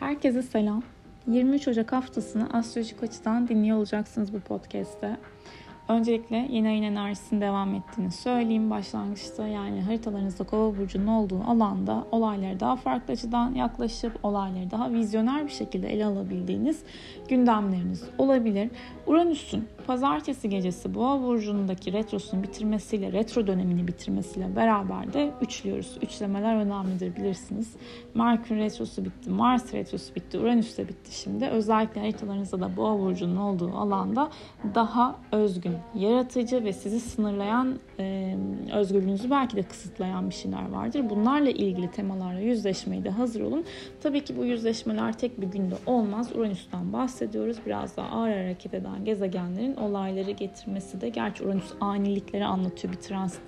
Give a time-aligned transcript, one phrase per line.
[0.00, 0.82] Herkese selam.
[1.26, 5.16] 23 Ocak haftasını astrolojik açıdan dinliyor olacaksınız bu podcast'te.
[5.88, 8.70] Öncelikle yeni ayın enerjisinin devam ettiğini söyleyeyim.
[8.70, 15.46] Başlangıçta yani haritalarınızda kova burcunun olduğu alanda olayları daha farklı açıdan yaklaşıp olayları daha vizyoner
[15.46, 16.82] bir şekilde ele alabildiğiniz
[17.28, 18.70] gündemleriniz olabilir.
[19.06, 25.98] Uranüs'ün pazartesi gecesi boğa burcundaki retrosunun bitirmesiyle, retro dönemini bitirmesiyle beraber de üçlüyoruz.
[26.02, 27.76] Üçlemeler önemlidir bilirsiniz.
[28.14, 31.46] Merkür retrosu bitti, Mars retrosu bitti, Uranüs de bitti şimdi.
[31.46, 34.30] Özellikle haritalarınızda da boğa burcunun olduğu alanda
[34.74, 38.36] daha özgün, yaratıcı ve sizi sınırlayan, e,
[38.74, 41.10] özgürlüğünüzü belki de kısıtlayan bir şeyler vardır.
[41.10, 43.64] Bunlarla ilgili temalarla yüzleşmeye de hazır olun.
[44.02, 46.36] Tabii ki bu yüzleşmeler tek bir günde olmaz.
[46.36, 47.56] Uranüs'ten bahsediyoruz.
[47.66, 52.94] Biraz daha ağır hareket eden gezegenlerin olayları getirmesi de gerçi Uranüs anilikleri anlatıyor.
[52.94, 53.42] Bir transit,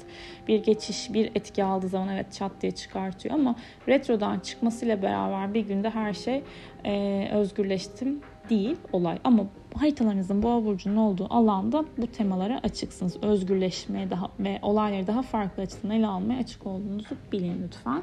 [0.49, 3.57] bir geçiş, bir etki aldığı zaman evet çat diye çıkartıyor ama
[3.89, 6.43] retrodan çıkmasıyla beraber bir günde her şey
[6.85, 9.19] e, özgürleştim değil olay.
[9.25, 13.17] Ama haritalarınızın boğa burcunun olduğu alanda bu temalara açıksınız.
[13.23, 18.03] Özgürleşmeye daha ve olayları daha farklı açıdan ele almaya açık olduğunuzu bilin lütfen.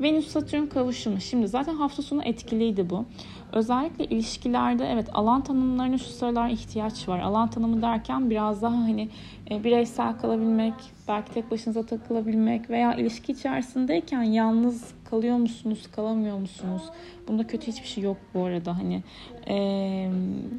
[0.00, 1.20] Venüs Satürn kavuşumu.
[1.20, 3.04] Şimdi zaten hafta sonu etkiliydi bu.
[3.52, 7.20] Özellikle ilişkilerde evet alan tanımlarına şu sıralar ihtiyaç var.
[7.20, 9.08] Alan tanımı derken biraz daha hani
[9.50, 10.74] e, bireysel kalabilmek,
[11.08, 16.82] belki tek başınıza takılabilmek veya ilişki içerisindeyken yalnız kalıyor musunuz, kalamıyor musunuz?
[17.28, 19.02] Bunda kötü hiçbir şey yok bu arada hani
[19.46, 19.56] e,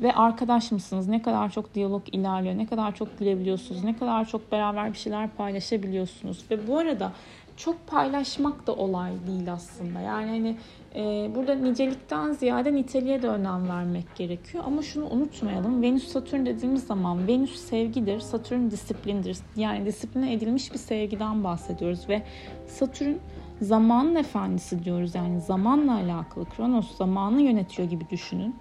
[0.01, 1.07] ve arkadaş mısınız?
[1.07, 5.29] Ne kadar çok diyalog ilerliyor, ne kadar çok gülebiliyorsunuz, ne kadar çok beraber bir şeyler
[5.29, 7.11] paylaşabiliyorsunuz ve bu arada
[7.57, 9.99] çok paylaşmak da olay değil aslında.
[9.99, 10.57] Yani hani
[10.95, 14.63] e, burada nicelikten ziyade niteliğe de önem vermek gerekiyor.
[14.67, 15.81] Ama şunu unutmayalım.
[15.81, 19.37] Venüs Satürn dediğimiz zaman Venüs sevgidir, Satürn disiplindir.
[19.55, 22.23] Yani disipline edilmiş bir sevgiden bahsediyoruz ve
[22.67, 23.13] Satürn
[23.61, 25.15] zamanın efendisi diyoruz.
[25.15, 26.45] Yani zamanla alakalı.
[26.45, 28.55] Kronos zamanı yönetiyor gibi düşünün.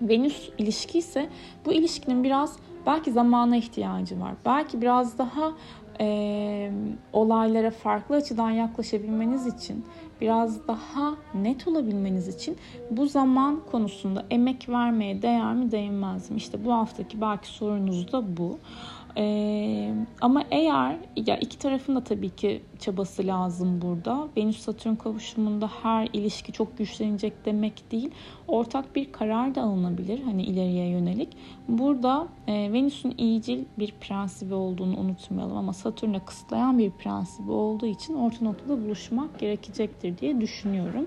[0.00, 1.28] Venüs ilişki ise
[1.64, 4.34] bu ilişkinin biraz belki zamana ihtiyacı var.
[4.44, 5.52] Belki biraz daha
[6.00, 6.70] e,
[7.12, 9.84] olaylara farklı açıdan yaklaşabilmeniz için,
[10.20, 12.56] biraz daha net olabilmeniz için
[12.90, 16.36] bu zaman konusunda emek vermeye değer mi değmez mi?
[16.36, 18.58] İşte bu haftaki belki sorunuz da bu.
[19.18, 24.28] Ee, ama eğer ya iki tarafın da tabii ki çabası lazım burada.
[24.36, 28.10] Venüs Satürn kavuşumunda her ilişki çok güçlenecek demek değil.
[28.48, 31.28] Ortak bir karar da alınabilir hani ileriye yönelik.
[31.68, 38.14] Burada e, Venüs'ün iyicil bir prensibi olduğunu unutmayalım ama Satürn'e kısıtlayan bir prensibi olduğu için
[38.14, 41.06] orta noktada buluşmak gerekecektir diye düşünüyorum.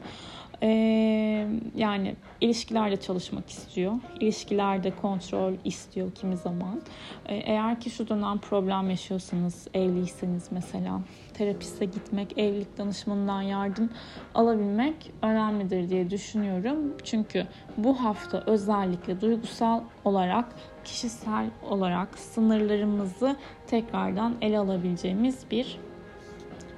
[0.64, 3.94] Ee, yani ilişkilerde çalışmak istiyor.
[4.20, 6.82] İlişkilerde kontrol istiyor kimi zaman.
[7.26, 11.02] Ee, eğer ki şu dönem problem yaşıyorsanız, evliyseniz mesela
[11.34, 13.90] terapiste gitmek, evlilik danışmanından yardım
[14.36, 16.94] alabilmek önemlidir diye düşünüyorum.
[17.04, 17.48] Çünkü
[17.78, 20.46] bu hafta özellikle duygusal olarak,
[20.84, 23.36] kişisel olarak sınırlarımızı
[23.68, 25.80] tekrardan ele alabileceğimiz bir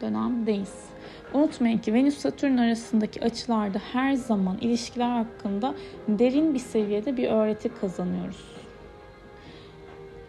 [0.01, 0.91] dönemdeyiz.
[1.33, 5.73] Unutmayın ki Venüs Satürn arasındaki açılarda her zaman ilişkiler hakkında
[6.07, 8.45] derin bir seviyede bir öğreti kazanıyoruz.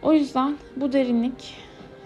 [0.02, 1.56] O yüzden bu derinlik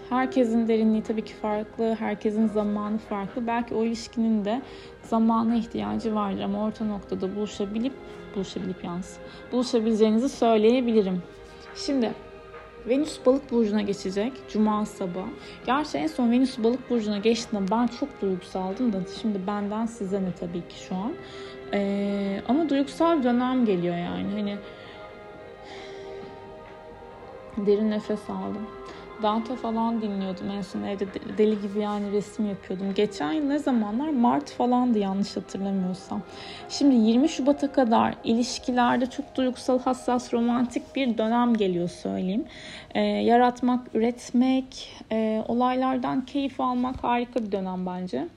[0.09, 3.47] herkesin derinliği tabii ki farklı, herkesin zamanı farklı.
[3.47, 4.61] Belki o ilişkinin de
[5.03, 7.93] zamana ihtiyacı vardır ama orta noktada buluşabilip
[8.35, 9.17] buluşabilip yalnız
[9.51, 11.23] buluşabileceğinizi söyleyebilirim.
[11.75, 12.11] Şimdi
[12.87, 15.25] Venüs balık burcuna geçecek Cuma sabahı.
[15.65, 20.31] Gerçi en son Venüs balık burcuna geçtiğinde ben çok duygusaldım da şimdi benden size ne
[20.39, 21.13] tabii ki şu an.
[21.73, 24.27] Ee, ama duygusal bir dönem geliyor yani.
[24.31, 24.57] Hani
[27.57, 28.67] derin nefes aldım.
[29.21, 31.07] Dante falan dinliyordum en son evde
[31.37, 32.93] deli gibi yani resim yapıyordum.
[32.93, 36.21] Geçen yıl ne zamanlar Mart falandı yanlış hatırlamıyorsam.
[36.69, 42.45] Şimdi 20 Şubat'a kadar ilişkilerde çok duygusal, hassas, romantik bir dönem geliyor söyleyeyim.
[42.95, 48.27] Ee, yaratmak, üretmek, e, olaylardan keyif almak harika bir dönem bence.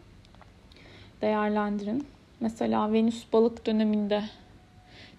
[1.22, 2.06] Değerlendirin.
[2.40, 4.22] Mesela Venüs balık döneminde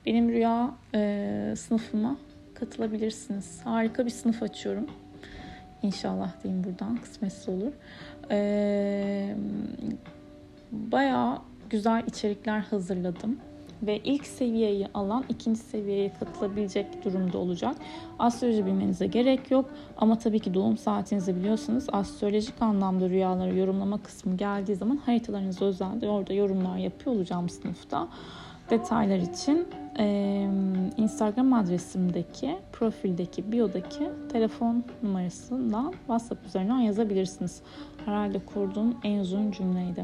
[0.05, 2.17] benim rüya e, sınıfıma
[2.53, 3.61] katılabilirsiniz.
[3.63, 4.87] Harika bir sınıf açıyorum.
[5.83, 7.71] İnşallah diyeyim buradan kısmetsiz olur.
[8.31, 9.35] Ee,
[10.71, 11.37] bayağı
[11.69, 13.37] güzel içerikler hazırladım
[13.83, 17.75] ve ilk seviyeyi alan ikinci seviyeye katılabilecek durumda olacak.
[18.19, 24.37] Astroloji bilmenize gerek yok ama tabii ki doğum saatinizi biliyorsanız astrolojik anlamda rüyaları yorumlama kısmı
[24.37, 28.07] geldiği zaman haritalarınız özelde orada yorumlar yapıyor olacağım sınıfta.
[28.71, 29.67] Detaylar için
[29.99, 30.05] e,
[30.97, 37.61] Instagram adresimdeki, profildeki, biodaki telefon numarasından WhatsApp üzerinden yazabilirsiniz.
[38.05, 40.03] Herhalde kurduğum en uzun cümleydi.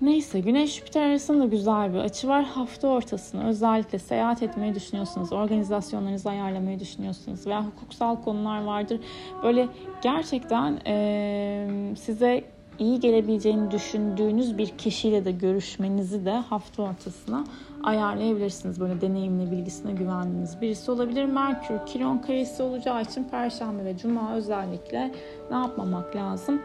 [0.00, 2.44] Neyse Güneş Jüpiter arasında güzel bir açı var.
[2.44, 9.00] Hafta ortasını özellikle seyahat etmeyi düşünüyorsunuz, organizasyonlarınızı ayarlamayı düşünüyorsunuz veya hukuksal konular vardır.
[9.42, 9.68] Böyle
[10.02, 12.44] gerçekten e, size
[12.78, 17.44] iyi gelebileceğini düşündüğünüz bir kişiyle de görüşmenizi de hafta ortasına
[17.82, 18.80] ayarlayabilirsiniz.
[18.80, 21.24] Böyle deneyimli, bilgisine güvendiğiniz birisi olabilir.
[21.24, 25.12] Merkür, Kiron karesi olacağı için Perşembe ve Cuma özellikle
[25.50, 26.62] ne yapmamak lazım?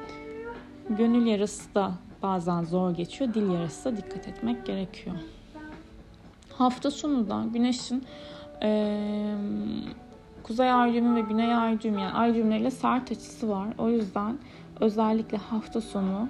[0.90, 1.92] Gönül yarası da
[2.24, 3.34] bazen zor geçiyor.
[3.34, 5.16] Dil yarası da dikkat etmek gerekiyor.
[6.54, 8.04] Hafta sonu da Güneş'in
[8.64, 9.36] e,
[10.44, 13.68] Kuzey ay düğümü ve Güney ay düğümü yani ay düğümleriyle sert açısı var.
[13.78, 14.38] O yüzden
[14.80, 16.28] özellikle hafta sonu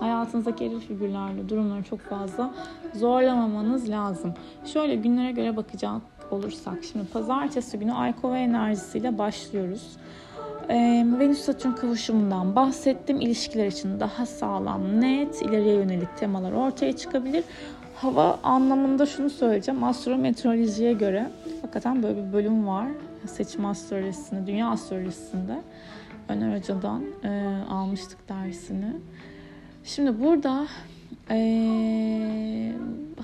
[0.00, 2.50] hayatınızdaki eril figürlerle durumları çok fazla
[2.94, 4.34] zorlamamanız lazım.
[4.64, 9.96] Şöyle günlere göre bakacak olursak şimdi pazartesi günü Ay Kova enerjisiyle başlıyoruz.
[10.68, 13.20] Ee, Venüs Satürn kavuşumundan bahsettim.
[13.20, 17.44] İlişkiler için daha sağlam, net, ileriye yönelik temalar ortaya çıkabilir.
[17.94, 19.84] Hava anlamında şunu söyleyeceğim.
[19.84, 21.30] Astrometeorolojiye göre
[21.62, 22.86] hakikaten böyle bir bölüm var.
[23.26, 25.60] Seçim astrolojisinde, dünya astrolojisinde.
[26.30, 28.92] Öner Hoca'dan e, almıştık dersini.
[29.84, 30.66] Şimdi burada
[31.30, 32.72] e,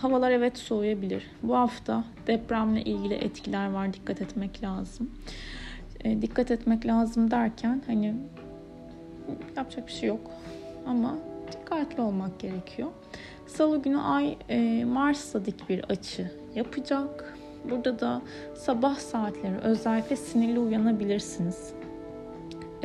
[0.01, 1.27] havalar evet soğuyabilir.
[1.43, 3.93] Bu hafta depremle ilgili etkiler var.
[3.93, 5.11] Dikkat etmek lazım.
[6.05, 8.15] E, dikkat etmek lazım derken hani
[9.57, 10.31] yapacak bir şey yok.
[10.87, 11.15] Ama
[11.53, 12.89] dikkatli olmak gerekiyor.
[13.47, 17.35] Salı günü Ay e, Mars'la dik bir açı yapacak.
[17.71, 18.23] Burada da
[18.55, 21.73] sabah saatleri özellikle sinirli uyanabilirsiniz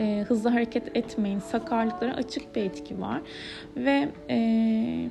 [0.02, 1.40] e, hızlı hareket etmeyin.
[1.40, 3.22] Sakarlıklara açık bir etki var.
[3.78, 5.10] Ve e,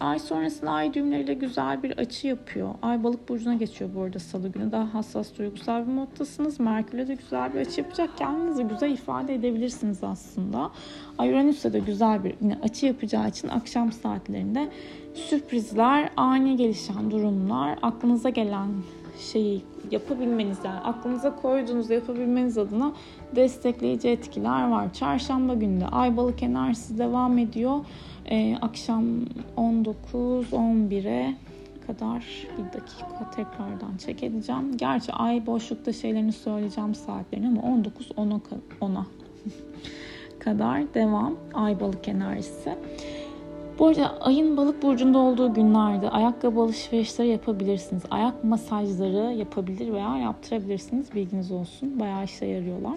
[0.00, 2.74] ay sonrasında ay düğümleriyle güzel bir açı yapıyor.
[2.82, 4.72] Ay balık burcuna geçiyor bu arada salı günü.
[4.72, 6.60] Daha hassas duygusal bir moddasınız.
[6.60, 8.18] Merkür'le de güzel bir açı yapacak.
[8.18, 10.70] Kendinizi güzel ifade edebilirsiniz aslında.
[11.18, 14.68] Ay Uranüs'te de güzel bir yine açı yapacağı için akşam saatlerinde
[15.14, 18.68] sürprizler, ani gelişen durumlar, aklınıza gelen
[19.18, 22.92] şeyi yapabilmeniz yani aklınıza koyduğunuzda yapabilmeniz adına
[23.36, 24.92] destekleyici etkiler var.
[24.92, 27.80] Çarşamba günde ay balık enerjisi devam ediyor.
[28.30, 29.04] Ee, akşam
[29.56, 31.34] 19-11'e
[31.86, 32.24] kadar
[32.58, 34.76] bir dakika tekrardan çek edeceğim.
[34.76, 38.40] Gerçi ay boşlukta şeylerini söyleyeceğim saatlerini ama 19 10'a
[38.80, 39.06] 10'a
[40.38, 42.74] kadar devam ay balık enerjisi.
[43.82, 48.02] Bu arada ayın balık burcunda olduğu günlerde ayakkabı alışverişleri yapabilirsiniz.
[48.10, 51.14] Ayak masajları yapabilir veya yaptırabilirsiniz.
[51.14, 52.00] Bilginiz olsun.
[52.00, 52.94] Bayağı işe yarıyorlar.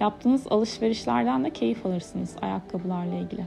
[0.00, 3.46] Yaptığınız alışverişlerden de keyif alırsınız ayakkabılarla ilgili.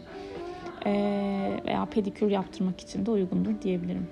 [0.85, 4.07] Ee, veya pedikür yaptırmak için de uygundur diyebilirim.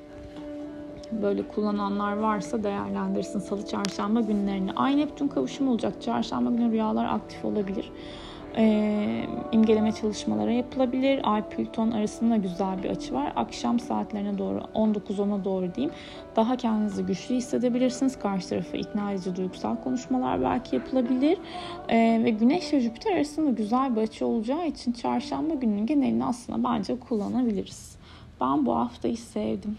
[1.21, 4.71] Böyle kullananlar varsa değerlendirsin salı çarşamba günlerini.
[4.71, 6.01] Ay Neptün kavuşumu olacak.
[6.01, 7.91] Çarşamba günü rüyalar aktif olabilir
[8.57, 11.21] e, imgeleme çalışmaları yapılabilir.
[11.23, 13.33] Ay Plüton arasında güzel bir açı var.
[13.35, 15.93] Akşam saatlerine doğru 19-10'a doğru diyeyim.
[16.35, 18.19] Daha kendinizi güçlü hissedebilirsiniz.
[18.19, 21.37] Karşı tarafı ikna edici duygusal konuşmalar belki yapılabilir.
[21.89, 26.69] E, ve Güneş ve Jüpiter arasında güzel bir açı olacağı için çarşamba gününün genelini aslında
[26.69, 27.95] bence kullanabiliriz.
[28.41, 29.77] Ben bu haftayı sevdim.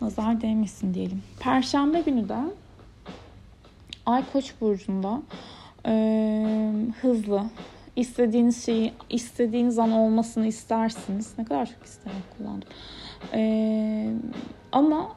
[0.00, 1.22] Nazar değmesin diyelim.
[1.40, 2.36] Perşembe günü de
[4.06, 5.22] Ay Koç burcunda
[5.86, 7.42] ee, hızlı.
[7.96, 11.32] İstediğiniz şeyi istediğiniz an olmasını istersiniz.
[11.38, 12.68] Ne kadar çok isterim kullandım.
[13.34, 14.12] Ee,
[14.72, 15.16] ama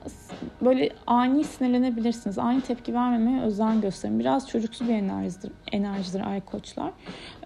[0.61, 2.37] böyle ani sinirlenebilirsiniz.
[2.37, 4.19] Ani tepki vermemeye özen gösterin.
[4.19, 6.91] Biraz çocuksu bir enerjidir, enerjidir ay koçlar.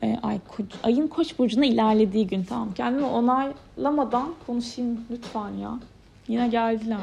[0.03, 2.73] Ee, ay koç, ayın koç burcuna ilerlediği gün tamam.
[2.73, 5.79] Kendimi onaylamadan konuşayım lütfen ya.
[6.27, 6.99] Yine geldiler.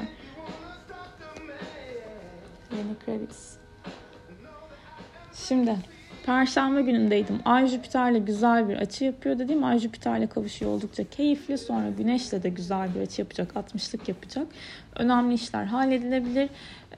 [2.72, 3.56] Yeni credits.
[5.34, 5.76] Şimdi
[6.26, 7.40] Perşembe günündeydim.
[7.44, 11.58] Ay Jüpiter'le güzel bir açı yapıyor dediğim Ay Jüpiter'le kavuşuyor oldukça keyifli.
[11.58, 13.52] Sonra Güneş'le de güzel bir açı yapacak.
[13.52, 14.46] 60'lık yapacak.
[14.96, 16.48] Önemli işler halledilebilir.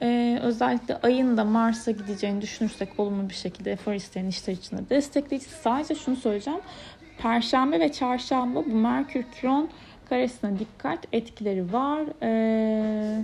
[0.01, 4.89] Ee, özellikle ayın da Mars'a gideceğini düşünürsek olumlu bir şekilde efor isteyen işler için de
[4.89, 5.49] destekleyici.
[5.49, 6.61] Sadece şunu söyleyeceğim.
[7.17, 9.69] Perşembe ve çarşamba bu Merkür Kiron
[10.09, 12.01] karesine dikkat etkileri var.
[12.21, 13.23] Ee,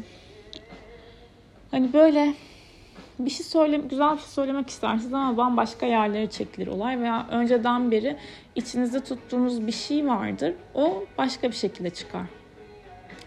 [1.72, 2.34] hani böyle
[3.20, 7.92] bir şey söyle güzel bir şey söylemek istersiniz ama bambaşka yerlere çekilir olay veya önceden
[7.92, 8.18] beri
[8.56, 10.54] içinizde tuttuğunuz bir şey vardır.
[10.74, 12.26] O başka bir şekilde çıkar.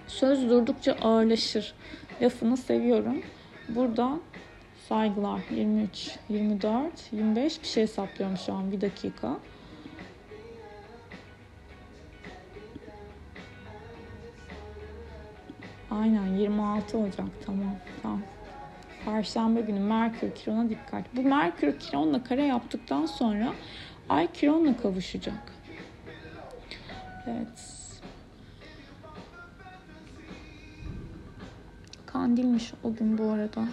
[0.06, 1.74] Söz durdukça ağırlaşır.
[2.22, 3.22] Lafını seviyorum.
[3.68, 4.18] Burada
[4.88, 9.38] saygılar 23, 24, 25 bir şey hesaplıyorum şu an bir dakika.
[15.90, 18.22] Aynen 26 Ocak tamam tamam.
[19.04, 21.16] Perşembe günü Merkür Kiron'a dikkat.
[21.16, 23.52] Bu Merkür Kiron'la kare yaptıktan sonra
[24.08, 25.52] Ay Kiron'la kavuşacak.
[27.26, 27.76] Evet.
[32.06, 33.64] Kandilmiş o gün bu arada.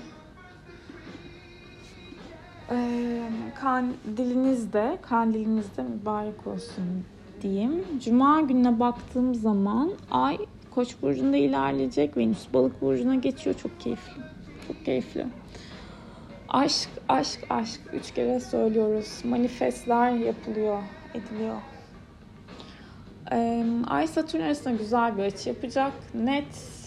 [2.71, 3.21] Ee,
[3.55, 7.05] kandilinizde, kandilinizde mübarek olsun
[7.41, 7.85] diyeyim.
[8.03, 10.37] Cuma gününe baktığım zaman ay
[10.75, 12.17] Koç burcunda ilerleyecek.
[12.17, 13.55] Venüs Balık burcuna geçiyor.
[13.55, 14.32] Çok keyifli.
[14.67, 15.25] Çok keyifli.
[16.49, 17.81] Aşk, aşk, aşk.
[17.93, 19.21] Üç kere söylüyoruz.
[19.23, 20.81] Manifestler yapılıyor,
[21.13, 21.57] ediliyor.
[23.31, 25.93] Ee, Ay Satürn arasında güzel bir açı yapacak.
[26.13, 26.45] Net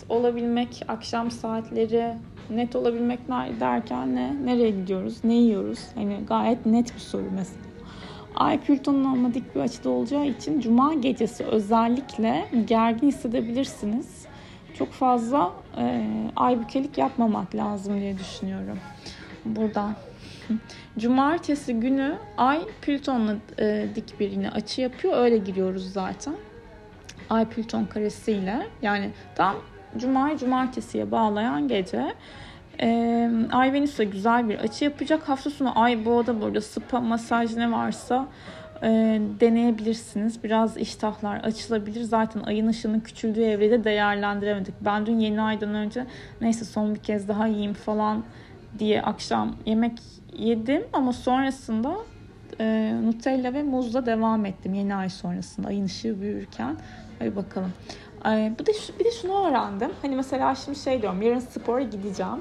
[0.09, 2.15] olabilmek, akşam saatleri
[2.51, 3.19] net olabilmek
[3.61, 4.35] derken ne?
[4.45, 5.25] Nereye gidiyoruz?
[5.25, 5.81] Ne yiyoruz?
[5.95, 7.67] Hani gayet net bir soru mesela.
[8.35, 14.16] Ay Plüton'un olmadık bir açıda olacağı için Cuma gecesi özellikle gergin hissedebilirsiniz.
[14.79, 16.05] Çok fazla e,
[16.37, 18.79] ay bükelik yapmamak lazım diye düşünüyorum.
[19.45, 19.95] Buradan.
[20.99, 25.17] Cumartesi günü Ay Plüton'la e, dik bir yine açı yapıyor.
[25.17, 26.35] Öyle giriyoruz zaten.
[27.31, 29.57] Ay Plüton karesiyle yani tam
[29.97, 32.15] Cuma'yı Cumartesi'ye bağlayan gece
[32.81, 35.29] ee, Ay Venüs'e güzel bir açı yapacak.
[35.29, 38.27] Hafta sonu Ay Boğa'da burada spa, masaj ne varsa
[38.83, 40.45] e, deneyebilirsiniz.
[40.45, 42.03] Biraz iştahlar açılabilir.
[42.03, 44.75] Zaten ayın ışığının küçüldüğü evrede değerlendiremedik.
[44.81, 46.07] Ben dün yeni aydan önce
[46.41, 48.25] neyse son bir kez daha yiyeyim falan
[48.79, 49.99] diye akşam yemek
[50.39, 51.97] yedim ama sonrasında
[52.61, 56.77] e, Nutella ve muzla devam ettim yeni ay sonrasında ayın ışığı büyürken.
[57.19, 57.73] Hadi bakalım.
[58.27, 59.91] Ee, bir de bir de şunu öğrendim.
[60.03, 62.41] Hani mesela şimdi şey diyorum, yarın spora gideceğim.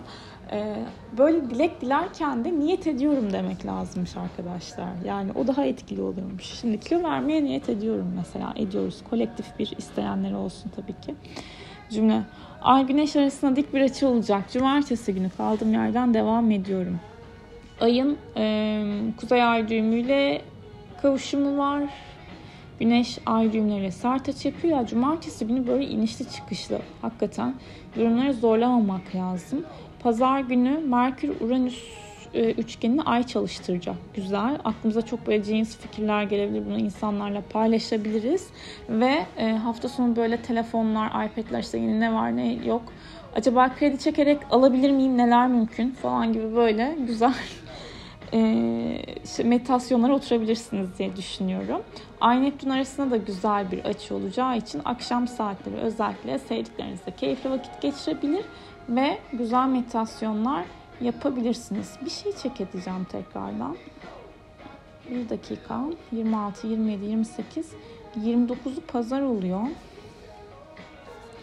[0.51, 0.75] Ee,
[1.17, 4.89] böyle dilek dilerken de niyet ediyorum demek lazımmış arkadaşlar.
[5.05, 6.43] Yani o daha etkili oluyormuş.
[6.43, 8.53] Şimdi kilo vermeye niyet ediyorum mesela.
[8.55, 9.03] Ediyoruz.
[9.09, 11.15] Kolektif bir isteyenleri olsun tabii ki.
[11.89, 12.21] Cümle.
[12.61, 14.51] Ay güneş arasında dik bir açı olacak.
[14.51, 16.99] Cumartesi günü kaldığım yerden devam ediyorum.
[17.81, 18.83] Ayın e,
[19.17, 20.41] kuzey ay düğümüyle
[21.01, 21.83] kavuşumu var.
[22.79, 27.55] Güneş ay düğümleriyle sert açı yapıyor ya cumartesi günü böyle inişli çıkışlı hakikaten
[27.95, 29.65] durumları zorlamamak lazım.
[29.99, 31.83] Pazar günü Merkür Uranüs
[32.33, 33.95] e, üçgenini ay çalıştıracak.
[34.13, 34.59] Güzel.
[34.63, 36.65] Aklımıza çok böyle cins fikirler gelebilir.
[36.65, 38.47] Bunu insanlarla paylaşabiliriz.
[38.89, 42.81] Ve e, hafta sonu böyle telefonlar, iPad'ler işte yine ne var ne yok.
[43.35, 45.17] Acaba kredi çekerek alabilir miyim?
[45.17, 45.91] Neler mümkün?
[45.91, 47.33] Falan gibi böyle güzel
[48.33, 51.81] e, meditasyonlara oturabilirsiniz diye düşünüyorum.
[52.21, 57.81] Ay Neptün arasında da güzel bir açı olacağı için akşam saatleri özellikle sevdiklerinizle keyifli vakit
[57.81, 58.45] geçirebilir
[58.89, 60.65] ve güzel meditasyonlar
[61.01, 61.95] yapabilirsiniz.
[62.05, 63.77] Bir şey çek edeceğim tekrardan.
[65.09, 65.81] Bir dakika.
[66.11, 67.71] 26, 27, 28,
[68.19, 69.61] 29'u pazar oluyor.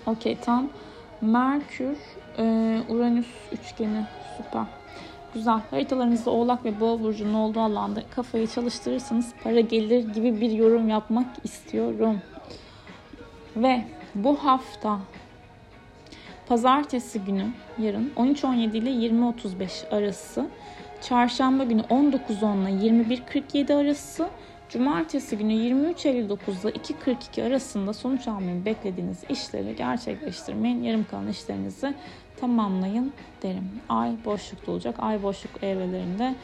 [0.06, 0.68] Okey tam
[1.20, 1.96] Merkür,
[2.38, 2.42] e,
[2.88, 4.64] Uranüs üçgeni süper.
[5.34, 5.60] Güzel.
[5.70, 11.26] Haritalarınızda Oğlak ve Boğa burcunun olduğu alanda kafayı çalıştırırsanız para gelir gibi bir yorum yapmak
[11.44, 12.20] istiyorum.
[13.56, 13.84] Ve
[14.14, 14.98] bu hafta
[16.48, 17.46] pazartesi günü
[17.78, 20.46] yarın 13.17 ile 20.35 arası
[21.02, 24.28] çarşamba günü 19.10 ile 21.47 arası
[24.73, 30.83] Cumartesi günü 23.59 ile 2.42 arasında sonuç almayı beklediğiniz işleri gerçekleştirmeyin.
[30.83, 31.95] Yarım kalan işlerinizi
[32.37, 33.12] tamamlayın
[33.43, 33.71] derim.
[33.88, 34.97] Ay boşlukta olacak.
[34.99, 36.35] Ay boşluk evrelerinde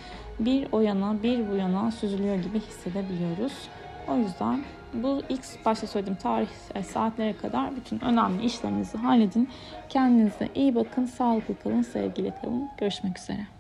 [0.40, 3.52] bir o yana bir bu yana süzülüyor gibi hissedebiliyoruz.
[4.08, 6.48] O yüzden bu ilk başta söylediğim tarih
[6.92, 9.48] saatlere kadar bütün önemli işlerinizi halledin.
[9.88, 12.68] Kendinize iyi bakın, sağlıklı kalın, sevgiyle kalın.
[12.78, 13.57] Görüşmek üzere.